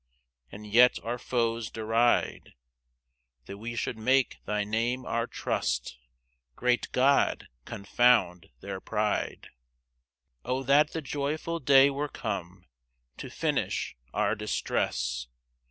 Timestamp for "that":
3.45-3.59, 10.63-10.93